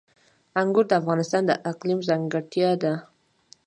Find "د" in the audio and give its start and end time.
0.89-0.93, 1.47-1.51